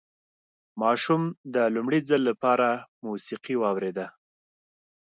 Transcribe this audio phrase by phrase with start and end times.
[0.81, 1.23] ماشوم
[1.53, 2.69] د لومړي ځل لپاره
[3.05, 4.07] موسيقي واورېده.